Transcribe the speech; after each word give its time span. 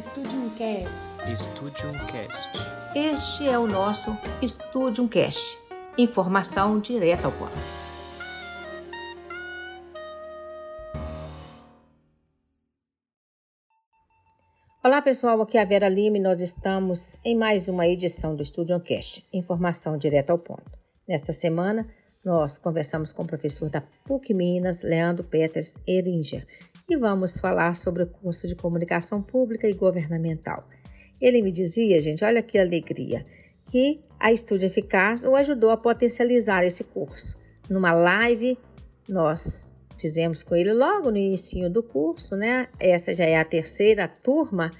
Studium 0.00 0.48
Cast. 0.56 1.36
Studium 1.36 1.92
Cast. 2.06 2.50
Este 2.94 3.46
é 3.46 3.58
o 3.58 3.66
nosso 3.66 4.16
Studium 4.42 5.06
Cast. 5.06 5.58
Informação 5.98 6.80
direta 6.80 7.26
ao 7.26 7.32
ponto. 7.32 7.52
Olá 14.82 15.02
pessoal, 15.02 15.42
aqui 15.42 15.58
é 15.58 15.60
a 15.60 15.66
Vera 15.66 15.90
Lima 15.90 16.16
e 16.16 16.20
nós 16.20 16.40
estamos 16.40 17.18
em 17.22 17.36
mais 17.36 17.68
uma 17.68 17.86
edição 17.86 18.34
do 18.34 18.42
Studium 18.42 18.80
Cast. 18.80 19.22
Informação 19.30 19.98
direta 19.98 20.32
ao 20.32 20.38
ponto. 20.38 20.78
Nesta 21.06 21.34
semana, 21.34 21.86
nós 22.24 22.56
conversamos 22.56 23.12
com 23.12 23.24
o 23.24 23.26
professor 23.26 23.68
da 23.68 23.82
PUC 24.06 24.32
Minas, 24.32 24.82
Leandro 24.82 25.24
Peters 25.24 25.76
Eringer, 25.86 26.46
e 26.92 26.96
vamos 26.96 27.38
falar 27.38 27.76
sobre 27.76 28.02
o 28.02 28.06
curso 28.06 28.48
de 28.48 28.56
Comunicação 28.56 29.22
Pública 29.22 29.68
e 29.68 29.72
Governamental. 29.72 30.68
Ele 31.20 31.40
me 31.40 31.52
dizia, 31.52 32.00
gente, 32.00 32.24
olha 32.24 32.42
que 32.42 32.58
alegria, 32.58 33.22
que 33.70 34.00
a 34.18 34.32
Estúdio 34.32 34.66
Eficaz 34.66 35.22
o 35.22 35.36
ajudou 35.36 35.70
a 35.70 35.76
potencializar 35.76 36.64
esse 36.64 36.82
curso. 36.82 37.38
Numa 37.68 37.92
live, 37.92 38.58
nós 39.08 39.68
fizemos 39.98 40.42
com 40.42 40.56
ele 40.56 40.72
logo 40.72 41.10
no 41.10 41.16
início 41.16 41.70
do 41.70 41.82
curso, 41.82 42.34
né? 42.34 42.66
Essa 42.80 43.14
já 43.14 43.24
é 43.24 43.38
a 43.38 43.44
terceira 43.44 44.08
turma 44.08 44.70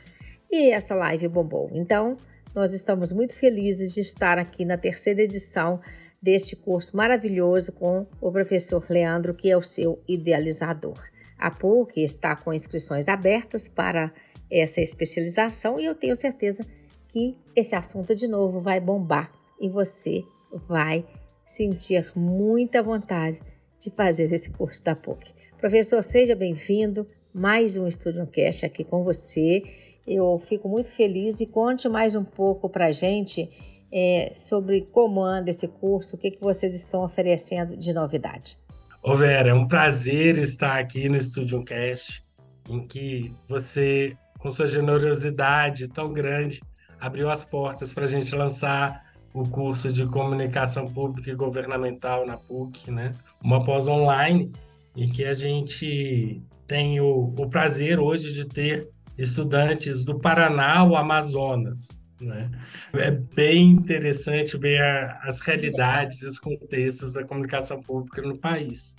e 0.51 0.73
essa 0.73 0.95
live 0.97 1.29
bombou. 1.29 1.71
Então, 1.73 2.17
nós 2.53 2.75
estamos 2.75 3.13
muito 3.13 3.37
felizes 3.37 3.95
de 3.95 4.01
estar 4.01 4.37
aqui 4.37 4.65
na 4.65 4.77
terceira 4.77 5.23
edição 5.23 5.81
deste 6.21 6.57
curso 6.57 6.97
maravilhoso 6.97 7.71
com 7.71 8.05
o 8.21 8.33
professor 8.33 8.85
Leandro, 8.91 9.33
que 9.33 9.49
é 9.49 9.57
o 9.57 9.63
seu 9.63 10.03
idealizador. 10.09 10.99
A 11.41 11.51
PUC 11.51 12.03
está 12.03 12.37
com 12.37 12.53
inscrições 12.53 13.09
abertas 13.09 13.67
para 13.67 14.13
essa 14.51 14.83
especialização 14.83 15.81
e 15.81 15.87
eu 15.87 15.95
tenho 15.95 16.15
certeza 16.15 16.67
que 17.09 17.35
esse 17.57 17.75
assunto 17.75 18.15
de 18.15 18.29
novo 18.29 18.61
vai 18.61 18.79
bombar 18.79 19.33
e 19.59 19.67
você 19.69 20.23
vai 20.69 21.05
sentir 21.47 22.13
muita 22.15 22.83
vontade 22.83 23.41
de 23.79 23.91
fazer 23.91 24.31
esse 24.33 24.51
curso 24.51 24.85
da 24.85 24.95
PUC. 24.95 25.33
Professor, 25.59 26.05
seja 26.05 26.37
bem-vindo. 26.37 27.07
Mais 27.33 27.75
um 27.77 27.87
Estúdio 27.87 28.27
Cast 28.27 28.67
aqui 28.67 28.85
com 28.85 29.03
você. 29.03 29.63
Eu 30.07 30.39
fico 30.41 30.69
muito 30.69 30.91
feliz 30.91 31.41
e 31.41 31.47
conte 31.47 31.89
mais 31.89 32.15
um 32.15 32.25
pouco 32.25 32.69
para 32.69 32.87
a 32.87 32.93
gente 32.93 33.49
é, 33.91 34.33
sobre 34.37 34.83
como 34.93 35.23
anda 35.23 35.49
esse 35.49 35.67
curso, 35.67 36.17
o 36.17 36.19
que, 36.19 36.33
que 36.33 36.41
vocês 36.41 36.75
estão 36.75 37.03
oferecendo 37.03 37.77
de 37.77 37.95
novidade. 37.95 38.59
Ô 39.03 39.17
Vera, 39.17 39.49
é 39.49 39.55
um 39.55 39.67
prazer 39.67 40.37
estar 40.37 40.79
aqui 40.79 41.09
no 41.09 41.19
Studio 41.19 41.65
Cast, 41.65 42.21
em 42.69 42.87
que 42.87 43.33
você, 43.49 44.15
com 44.39 44.51
sua 44.51 44.67
generosidade 44.67 45.89
tão 45.89 46.13
grande, 46.13 46.61
abriu 47.01 47.31
as 47.31 47.43
portas 47.43 47.95
para 47.95 48.05
a 48.05 48.07
gente 48.07 48.35
lançar 48.37 49.03
o 49.33 49.49
curso 49.49 49.91
de 49.91 50.05
Comunicação 50.07 50.93
Pública 50.93 51.31
e 51.31 51.35
Governamental 51.35 52.27
na 52.27 52.37
PUC, 52.37 52.91
né? 52.91 53.15
Uma 53.43 53.65
pós 53.65 53.89
online, 53.89 54.53
e 54.95 55.07
que 55.07 55.25
a 55.25 55.33
gente 55.33 56.43
tem 56.67 57.01
o, 57.01 57.35
o 57.39 57.49
prazer 57.49 57.99
hoje 57.99 58.31
de 58.35 58.45
ter 58.45 58.91
estudantes 59.17 60.03
do 60.05 60.21
Paraná 60.21 60.81
ao 60.81 60.95
Amazonas, 60.95 62.00
né? 62.21 62.51
É 62.95 63.11
bem 63.11 63.71
interessante 63.71 64.59
ver 64.59 64.81
a, 64.81 65.21
as 65.25 65.41
realidades 65.41 66.23
e 66.23 66.27
os 66.27 66.39
contextos 66.39 67.15
da 67.15 67.25
comunicação 67.25 67.83
pública 67.83 68.23
no 68.23 68.39
país. 68.39 68.97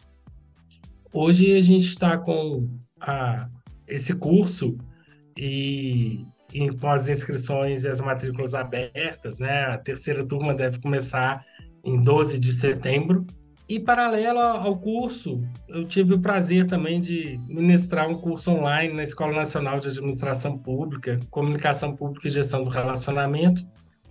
Hoje 1.14 1.56
a 1.56 1.62
gente 1.62 1.86
está 1.86 2.18
com 2.18 2.70
a, 3.00 3.50
esse 3.88 4.14
curso 4.16 4.78
e 5.38 6.26
em 6.54 6.76
pós-inscrições 6.76 7.84
e 7.84 7.88
as 7.88 8.02
matrículas 8.02 8.54
abertas, 8.54 9.40
né? 9.40 9.66
A 9.66 9.78
terceira 9.78 10.26
turma 10.26 10.54
deve 10.54 10.80
começar 10.80 11.46
em 11.84 12.02
12 12.02 12.40
de 12.40 12.52
setembro 12.52 13.26
e 13.72 13.80
paralelo 13.80 14.40
ao 14.40 14.78
curso, 14.78 15.42
eu 15.66 15.86
tive 15.86 16.14
o 16.14 16.20
prazer 16.20 16.68
também 16.68 17.00
de 17.00 17.40
ministrar 17.48 18.09
um 18.09 18.20
curso 18.20 18.52
online 18.52 18.94
na 18.94 19.02
Escola 19.02 19.34
Nacional 19.34 19.80
de 19.80 19.88
Administração 19.88 20.58
Pública, 20.58 21.18
Comunicação 21.30 21.96
Pública 21.96 22.28
e 22.28 22.31
Gestão 22.31 22.66
do 22.66 22.70
Relacionamento, 22.70 23.66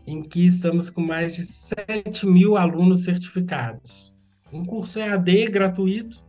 em 0.07 0.23
que 0.23 0.47
estamos 0.47 0.89
com 0.89 1.03
mais 1.03 1.37
de 1.37 1.45
7 1.45 2.27
mil 2.27 2.57
alunos 2.57 3.05
certificados. 3.05 4.15
Um 4.51 4.65
curso 4.65 4.99
EAD 4.99 5.49
gratuito. 5.51 6.25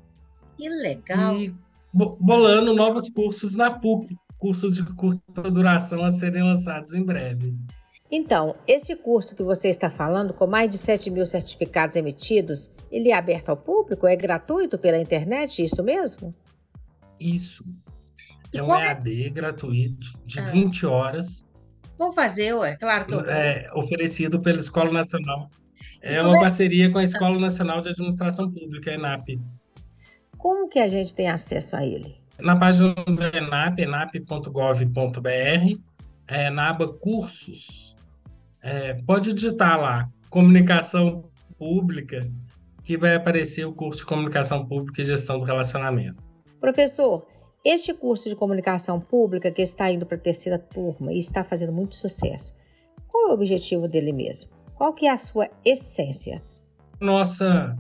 Que 0.58 0.68
legal! 0.68 1.40
E 1.40 1.56
bolando 1.94 2.76
novos 2.76 3.10
cursos 3.10 3.56
na 3.56 3.72
PUC, 3.72 4.14
cursos 4.38 4.76
de 4.76 4.84
curta 4.84 5.50
duração 5.50 6.04
a 6.04 6.12
serem 6.12 6.44
lançados 6.44 6.94
em 6.94 7.02
breve. 7.02 7.56
Então, 8.12 8.58
esse 8.68 8.94
curso 8.94 9.34
que 9.34 9.42
você 9.42 9.70
está 9.70 9.90
falando, 9.90 10.34
com 10.34 10.46
mais 10.46 10.70
de 10.70 10.78
7 10.78 11.10
mil 11.10 11.26
certificados 11.26 11.96
emitidos, 11.96 12.70
ele 12.92 13.10
é 13.10 13.14
aberto 13.14 13.48
ao 13.50 13.56
público? 13.58 14.06
É 14.06 14.18
gratuito 14.18 14.78
pela 14.78 14.98
internet, 14.98 15.64
isso 15.64 15.82
mesmo? 15.82 16.32
Isso. 17.18 17.64
é 18.54 18.62
um 18.62 18.76
EAD 18.76 19.28
é? 19.28 19.30
gratuito, 19.30 20.08
de 20.26 20.40
ah. 20.40 20.46
20 20.46 20.86
horas. 20.86 21.48
Vou 21.98 22.12
fazer, 22.12 22.54
ué, 22.54 22.76
claro 22.76 23.06
que 23.06 23.14
eu 23.14 23.22
vou. 23.22 23.30
É 23.30 23.66
oferecido 23.76 24.42
pela 24.42 24.58
Escola 24.58 24.92
Nacional. 24.92 25.50
É 26.02 26.22
uma 26.22 26.38
é? 26.38 26.42
parceria 26.42 26.92
com 26.92 26.98
a 26.98 27.04
Escola 27.04 27.40
Nacional 27.40 27.80
de 27.80 27.90
Administração 27.90 28.52
Pública, 28.52 28.92
ENAP. 28.92 29.40
Como 30.38 30.68
que 30.68 30.80
a 30.80 30.88
gente 30.90 31.16
tem 31.16 31.30
acesso 31.30 31.78
a 31.78 31.86
ele? 31.86 32.20
Na 32.40 32.58
página 32.58 32.94
do 32.94 33.24
ENAP, 33.24 33.80
enap.gov.br, 33.80 35.30
é, 36.28 36.50
na 36.50 36.70
aba 36.70 36.92
Cursos, 36.92 37.91
é, 38.62 38.94
pode 39.06 39.34
digitar 39.34 39.80
lá, 39.80 40.10
comunicação 40.30 41.24
pública, 41.58 42.22
que 42.84 42.98
vai 42.98 43.16
aparecer 43.16 43.66
o 43.66 43.74
curso 43.74 44.02
de 44.02 44.06
comunicação 44.06 44.66
pública 44.66 45.02
e 45.02 45.06
gestão 45.06 45.40
do 45.40 45.46
relacionamento. 45.46 46.22
Professor, 46.60 47.26
este 47.64 47.94
curso 47.94 48.30
de 48.30 48.36
comunicação 48.36 49.00
pública 49.00 49.52
que 49.52 49.62
está 49.62 49.92
indo 49.92 50.06
para 50.06 50.18
a 50.18 50.22
terceira 50.22 50.58
turma 50.58 51.14
e 51.14 51.20
está 51.20 51.44
fazendo 51.44 51.72
muito 51.72 51.96
sucesso, 51.96 52.56
qual 53.08 53.28
é 53.28 53.30
o 53.32 53.34
objetivo 53.34 53.88
dele 53.88 54.12
mesmo? 54.12 54.52
Qual 54.76 54.94
que 54.94 55.06
é 55.06 55.12
a 55.12 55.18
sua 55.18 55.48
essência? 55.64 56.42
Nossa 57.00 57.76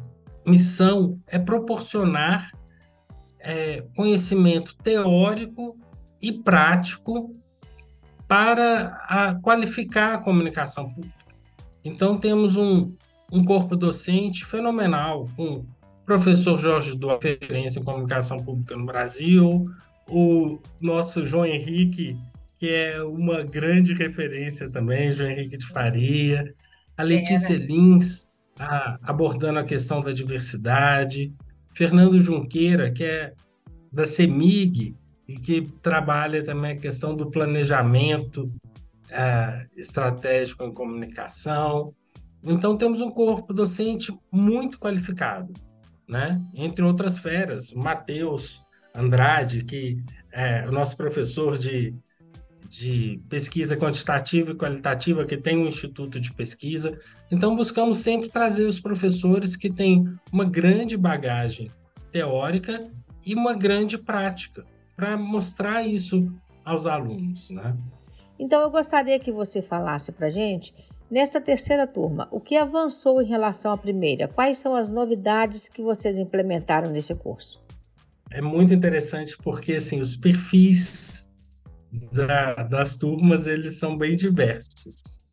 missão 0.45 1.19
é 1.27 1.39
proporcionar 1.39 2.51
é, 3.39 3.83
conhecimento 3.95 4.75
teórico 4.83 5.77
e 6.21 6.31
prático 6.31 7.31
para 8.31 9.37
qualificar 9.41 10.13
a 10.13 10.17
comunicação 10.19 10.89
pública. 10.89 11.13
Então, 11.83 12.17
temos 12.17 12.55
um, 12.55 12.95
um 13.29 13.43
corpo 13.43 13.75
docente 13.75 14.45
fenomenal, 14.45 15.27
com 15.35 15.55
o 15.55 15.65
professor 16.05 16.57
Jorge 16.57 16.97
do 16.97 17.09
referência 17.09 17.81
em 17.81 17.83
comunicação 17.83 18.37
pública 18.37 18.77
no 18.77 18.85
Brasil, 18.85 19.65
o 20.07 20.59
nosso 20.81 21.25
João 21.25 21.45
Henrique, 21.45 22.17
que 22.57 22.69
é 22.69 23.03
uma 23.03 23.43
grande 23.43 23.93
referência 23.93 24.69
também, 24.69 25.11
João 25.11 25.29
Henrique 25.29 25.57
de 25.57 25.67
Faria, 25.67 26.55
a 26.95 27.03
Letícia 27.03 27.55
é. 27.55 27.57
Lins, 27.57 28.31
a, 28.57 28.97
abordando 29.03 29.59
a 29.59 29.65
questão 29.65 30.01
da 30.01 30.13
diversidade, 30.13 31.33
Fernando 31.73 32.17
Junqueira, 32.17 32.91
que 32.91 33.03
é 33.03 33.33
da 33.91 34.05
CEMIG, 34.05 34.95
e 35.31 35.39
que 35.39 35.61
trabalha 35.81 36.43
também 36.43 36.73
a 36.73 36.79
questão 36.79 37.15
do 37.15 37.31
planejamento 37.31 38.51
é, 39.09 39.65
estratégico 39.77 40.63
em 40.63 40.73
comunicação. 40.73 41.93
Então, 42.43 42.77
temos 42.77 43.01
um 43.01 43.09
corpo 43.09 43.53
docente 43.53 44.13
muito 44.31 44.77
qualificado, 44.77 45.53
né? 46.07 46.41
entre 46.53 46.83
outras 46.83 47.17
feras. 47.17 47.71
Matheus 47.73 48.61
Andrade, 48.93 49.63
que 49.63 50.03
é 50.33 50.67
o 50.67 50.71
nosso 50.71 50.97
professor 50.97 51.57
de, 51.57 51.93
de 52.67 53.21
pesquisa 53.29 53.77
quantitativa 53.77 54.51
e 54.51 54.55
qualitativa, 54.55 55.23
que 55.23 55.37
tem 55.37 55.57
um 55.57 55.67
instituto 55.67 56.19
de 56.19 56.33
pesquisa. 56.33 56.99
Então, 57.31 57.55
buscamos 57.55 57.99
sempre 57.99 58.27
trazer 58.27 58.65
os 58.65 58.79
professores 58.81 59.55
que 59.55 59.71
têm 59.71 60.03
uma 60.31 60.43
grande 60.43 60.97
bagagem 60.97 61.71
teórica 62.11 62.89
e 63.25 63.33
uma 63.33 63.53
grande 63.53 63.97
prática 63.97 64.65
para 65.01 65.17
mostrar 65.17 65.81
isso 65.81 66.31
aos 66.63 66.85
alunos, 66.85 67.49
né? 67.49 67.75
Então 68.37 68.61
eu 68.61 68.69
gostaria 68.69 69.19
que 69.19 69.31
você 69.31 69.59
falasse 69.59 70.11
para 70.11 70.29
gente 70.29 70.75
nesta 71.09 71.41
terceira 71.41 71.87
turma 71.87 72.27
o 72.29 72.39
que 72.39 72.55
avançou 72.55 73.19
em 73.19 73.25
relação 73.25 73.71
à 73.71 73.77
primeira. 73.77 74.27
Quais 74.27 74.59
são 74.59 74.75
as 74.75 74.91
novidades 74.91 75.67
que 75.67 75.81
vocês 75.81 76.19
implementaram 76.19 76.91
nesse 76.91 77.15
curso? 77.15 77.59
É 78.29 78.43
muito 78.43 78.75
interessante 78.75 79.35
porque 79.39 79.73
assim 79.73 79.99
os 79.99 80.15
perfis 80.15 81.27
da, 82.11 82.61
das 82.61 82.95
turmas 82.95 83.47
eles 83.47 83.79
são 83.79 83.97
bem 83.97 84.15
diversos. 84.15 85.25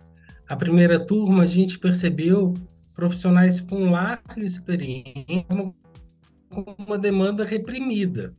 A 0.49 0.57
primeira 0.57 0.99
turma 0.99 1.43
a 1.43 1.47
gente 1.47 1.79
percebeu 1.79 2.55
profissionais 2.95 3.61
com 3.61 3.91
larga 3.91 4.43
experiência, 4.43 5.45
com 5.47 6.75
uma 6.79 6.97
demanda 6.97 7.45
reprimida 7.45 8.35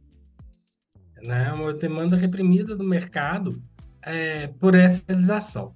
né? 1.24 1.52
Uma 1.52 1.74
demanda 1.74 2.16
reprimida 2.16 2.76
do 2.76 2.84
mercado 2.84 3.62
é, 4.02 4.48
por 4.48 4.76
essa 4.76 5.06
realização. 5.08 5.74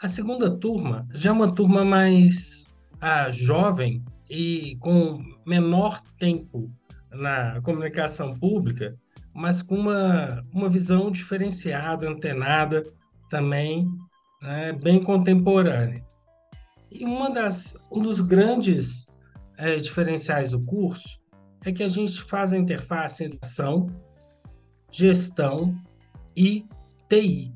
A 0.00 0.08
segunda 0.08 0.50
turma 0.50 1.06
já 1.12 1.30
é 1.30 1.32
uma 1.32 1.52
turma 1.52 1.84
mais 1.84 2.68
ah, 3.00 3.30
jovem 3.30 4.04
e 4.30 4.76
com 4.80 5.22
menor 5.46 6.00
tempo 6.18 6.70
na 7.10 7.60
comunicação 7.62 8.38
pública, 8.38 8.96
mas 9.34 9.62
com 9.62 9.74
uma, 9.74 10.44
uma 10.52 10.68
visão 10.68 11.10
diferenciada, 11.10 12.08
antenada 12.08 12.84
também, 13.30 13.88
né, 14.42 14.72
bem 14.72 15.02
contemporânea. 15.02 16.04
E 16.90 17.04
uma 17.04 17.30
das, 17.30 17.76
um 17.90 18.00
dos 18.00 18.20
grandes 18.20 19.06
é, 19.56 19.76
diferenciais 19.76 20.52
do 20.52 20.60
curso 20.64 21.20
é 21.64 21.72
que 21.72 21.82
a 21.82 21.88
gente 21.88 22.22
faz 22.22 22.52
a 22.52 22.58
interface 22.58 23.24
entre 23.24 23.38
ação, 23.42 23.90
gestão 24.90 25.76
e 26.36 26.64
TI. 27.08 27.52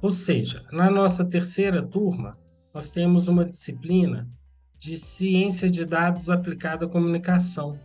Ou 0.00 0.10
seja, 0.10 0.64
na 0.72 0.90
nossa 0.90 1.24
terceira 1.24 1.82
turma, 1.82 2.32
nós 2.72 2.90
temos 2.90 3.28
uma 3.28 3.44
disciplina 3.44 4.28
de 4.78 4.96
ciência 4.96 5.70
de 5.70 5.84
dados 5.84 6.30
aplicada 6.30 6.86
à 6.86 6.88
comunicação. 6.88 7.78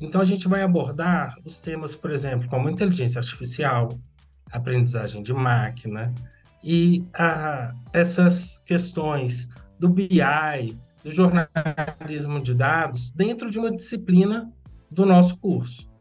Então, 0.00 0.20
a 0.20 0.24
gente 0.24 0.48
vai 0.48 0.62
abordar 0.62 1.36
os 1.44 1.60
temas, 1.60 1.94
por 1.94 2.10
exemplo, 2.10 2.48
como 2.48 2.70
inteligência 2.70 3.18
artificial, 3.18 3.90
aprendizagem 4.50 5.22
de 5.22 5.32
máquina 5.32 6.12
e 6.64 7.04
ah, 7.12 7.74
essas 7.92 8.58
questões 8.64 9.48
do 9.78 9.88
BI, 9.88 10.78
do 11.04 11.10
jornalismo 11.10 12.40
de 12.40 12.54
dados, 12.54 13.10
dentro 13.10 13.50
de 13.50 13.58
uma 13.58 13.70
disciplina 13.70 14.50
do 14.90 15.04
nosso 15.04 15.36
curso. 15.38 15.91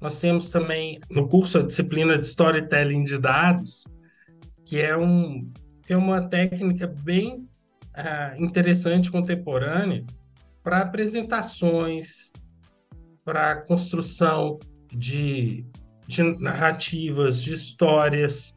Nós 0.00 0.20
temos 0.20 0.50
também 0.50 1.00
no 1.10 1.28
curso 1.28 1.58
a 1.58 1.62
disciplina 1.62 2.18
de 2.18 2.26
storytelling 2.26 3.04
de 3.04 3.18
dados, 3.18 3.84
que 4.64 4.80
é, 4.80 4.96
um, 4.96 5.50
que 5.86 5.92
é 5.92 5.96
uma 5.96 6.28
técnica 6.28 6.86
bem 6.86 7.46
uh, 7.96 8.42
interessante, 8.44 9.10
contemporânea, 9.10 10.04
para 10.62 10.78
apresentações, 10.78 12.32
para 13.24 13.62
construção 13.62 14.58
de, 14.92 15.64
de, 16.06 16.22
narrativas, 16.40 17.42
de 17.42 17.54
histórias 17.54 18.54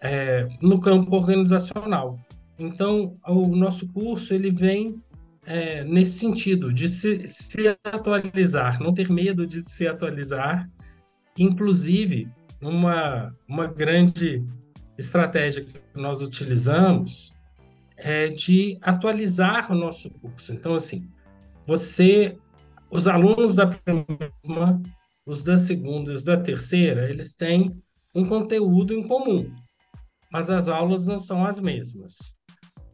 é, 0.00 0.46
no 0.60 0.80
campo 0.80 1.14
organizacional. 1.16 2.18
Então, 2.58 3.16
o 3.26 3.54
nosso 3.54 3.92
curso 3.92 4.32
ele 4.32 4.50
vem 4.50 5.00
é, 5.44 5.84
nesse 5.84 6.18
sentido 6.18 6.72
de 6.72 6.88
se, 6.88 7.28
se 7.28 7.68
atualizar, 7.84 8.80
não 8.80 8.92
ter 8.92 9.10
medo 9.10 9.46
de 9.46 9.68
se 9.68 9.86
atualizar. 9.86 10.68
Inclusive, 11.38 12.28
uma, 12.60 13.34
uma 13.46 13.66
grande 13.66 14.44
estratégia 14.98 15.64
que 15.64 15.80
nós 15.94 16.22
utilizamos 16.22 17.34
é 17.96 18.28
de 18.28 18.78
atualizar 18.82 19.70
o 19.70 19.74
nosso 19.74 20.10
curso. 20.10 20.52
Então, 20.52 20.74
assim, 20.74 21.08
você, 21.66 22.36
os 22.90 23.08
alunos 23.08 23.54
da 23.54 23.66
primeira, 23.66 24.80
os 25.26 25.42
da 25.42 25.56
segunda 25.56 26.12
e 26.12 26.14
os 26.14 26.22
da 26.22 26.36
terceira, 26.36 27.10
eles 27.10 27.34
têm 27.34 27.76
um 28.14 28.24
conteúdo 28.24 28.94
em 28.94 29.06
comum, 29.06 29.52
mas 30.30 30.50
as 30.50 30.68
aulas 30.68 31.06
não 31.06 31.18
são 31.18 31.44
as 31.44 31.60
mesmas. 31.60 32.36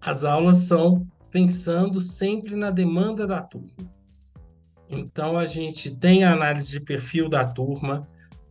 As 0.00 0.24
aulas 0.24 0.58
são 0.58 1.06
pensando 1.30 2.00
sempre 2.00 2.56
na 2.56 2.70
demanda 2.70 3.26
da 3.26 3.40
turma. 3.40 3.70
Então, 4.88 5.38
a 5.38 5.46
gente 5.46 5.90
tem 5.90 6.24
a 6.24 6.32
análise 6.32 6.70
de 6.70 6.80
perfil 6.80 7.28
da 7.28 7.46
turma, 7.46 8.02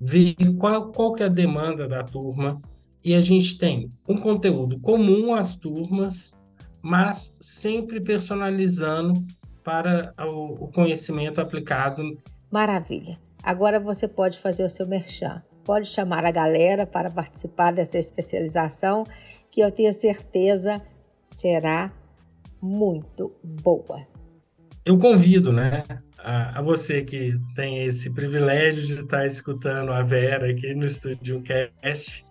ver 0.01 0.35
qual, 0.57 0.91
qual 0.91 1.13
que 1.13 1.21
é 1.21 1.27
a 1.27 1.29
demanda 1.29 1.87
da 1.87 2.03
turma, 2.03 2.59
e 3.03 3.13
a 3.13 3.21
gente 3.21 3.57
tem 3.57 3.87
um 4.09 4.17
conteúdo 4.17 4.79
comum 4.81 5.33
às 5.33 5.55
turmas, 5.55 6.33
mas 6.81 7.35
sempre 7.39 8.01
personalizando 8.01 9.13
para 9.63 10.13
o, 10.19 10.65
o 10.65 10.71
conhecimento 10.71 11.39
aplicado. 11.39 12.01
Maravilha. 12.49 13.19
Agora 13.43 13.79
você 13.79 14.07
pode 14.07 14.39
fazer 14.39 14.65
o 14.65 14.69
seu 14.69 14.87
merchan. 14.87 15.43
Pode 15.63 15.87
chamar 15.87 16.25
a 16.25 16.31
galera 16.31 16.87
para 16.87 17.09
participar 17.09 17.71
dessa 17.71 17.99
especialização, 17.99 19.03
que 19.51 19.61
eu 19.61 19.71
tenho 19.71 19.93
certeza 19.93 20.81
será 21.27 21.91
muito 22.59 23.31
boa. 23.43 24.05
Eu 24.83 24.97
convido, 24.97 25.53
né, 25.53 25.83
a, 26.23 26.59
a, 26.59 26.61
você 26.61 27.03
que 27.03 27.39
tem 27.55 27.83
esse 27.83 28.09
privilégio 28.11 28.83
de 28.83 28.93
estar 28.93 29.25
escutando 29.25 29.91
a 29.91 30.01
Vera 30.01 30.51
aqui 30.51 30.73
no 30.73 30.85
Estúdio 30.85 31.41
Cast, 31.41 32.25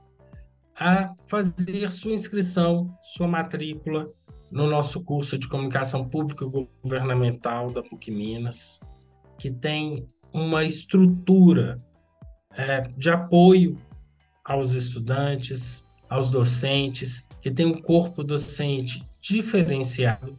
a 0.77 1.13
fazer 1.27 1.91
sua 1.91 2.13
inscrição, 2.13 2.97
sua 3.03 3.29
matrícula 3.29 4.11
no 4.51 4.67
nosso 4.67 5.03
curso 5.05 5.39
de 5.39 5.47
Comunicação 5.49 6.09
Pública 6.09 6.47
Governamental 6.83 7.71
da 7.71 7.83
PUC 7.83 8.11
Minas, 8.11 8.81
que 9.39 9.51
tem 9.51 10.07
uma 10.33 10.65
estrutura 10.65 11.77
é, 12.55 12.83
de 12.97 13.11
apoio 13.11 13.79
aos 14.45 14.73
estudantes, 14.75 15.89
aos 16.09 16.31
docentes, 16.31 17.29
que 17.41 17.51
tem 17.51 17.67
um 17.67 17.81
corpo 17.81 18.25
docente 18.25 19.03
diferenciado, 19.21 20.37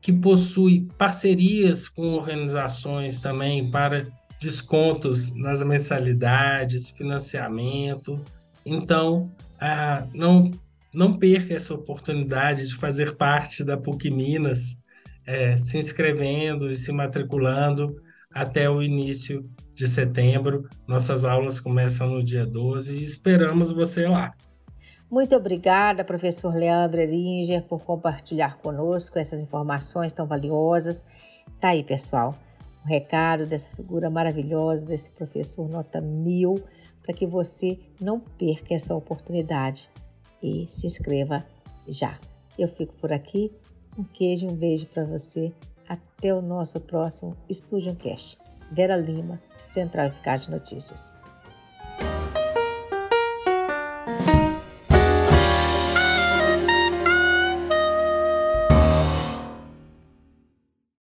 que 0.00 0.12
possui 0.12 0.88
parcerias 0.96 1.88
com 1.88 2.14
organizações 2.14 3.20
também 3.20 3.70
para 3.70 4.06
descontos 4.40 5.34
nas 5.36 5.62
mensalidades, 5.62 6.90
financiamento, 6.90 8.18
então, 8.64 9.30
ah, 9.60 10.06
não, 10.14 10.50
não 10.92 11.18
perca 11.18 11.54
essa 11.54 11.74
oportunidade 11.74 12.66
de 12.66 12.74
fazer 12.74 13.16
parte 13.16 13.64
da 13.64 13.76
PUC 13.76 14.10
Minas, 14.10 14.78
é, 15.26 15.56
se 15.56 15.78
inscrevendo 15.78 16.70
e 16.70 16.74
se 16.74 16.92
matriculando 16.92 17.96
até 18.32 18.68
o 18.68 18.82
início 18.82 19.48
de 19.74 19.86
setembro. 19.88 20.68
Nossas 20.86 21.24
aulas 21.24 21.60
começam 21.60 22.10
no 22.10 22.22
dia 22.22 22.46
12 22.46 22.94
e 22.94 23.04
esperamos 23.04 23.70
você 23.70 24.06
lá. 24.06 24.32
Muito 25.10 25.34
obrigada, 25.34 26.04
professor 26.04 26.54
Leandro 26.54 27.00
Eringer, 27.00 27.64
por 27.64 27.82
compartilhar 27.82 28.58
conosco 28.58 29.18
essas 29.18 29.42
informações 29.42 30.12
tão 30.12 30.24
valiosas. 30.24 31.04
Tá 31.60 31.70
aí, 31.70 31.82
pessoal, 31.82 32.36
o 32.84 32.88
recado 32.88 33.44
dessa 33.44 33.68
figura 33.74 34.08
maravilhosa, 34.08 34.86
desse 34.86 35.10
professor 35.10 35.68
nota 35.68 36.00
mil 36.00 36.62
para 37.02 37.12
que 37.12 37.26
você 37.26 37.76
não 38.00 38.20
perca 38.20 38.72
essa 38.72 38.94
oportunidade 38.94 39.90
e 40.40 40.66
se 40.68 40.86
inscreva 40.86 41.44
já. 41.88 42.16
Eu 42.56 42.68
fico 42.68 42.94
por 42.94 43.12
aqui. 43.12 43.50
Um 43.98 44.04
queijo 44.04 44.46
um 44.46 44.54
beijo 44.54 44.86
para 44.86 45.04
você. 45.04 45.52
Até 45.88 46.32
o 46.32 46.40
nosso 46.40 46.78
próximo 46.78 47.36
Estúdio 47.48 47.96
Cash. 47.96 48.38
Vera 48.70 48.96
Lima, 48.96 49.40
Central 49.64 50.06
Eficaz 50.06 50.44
de 50.44 50.52
Notícias. 50.52 51.19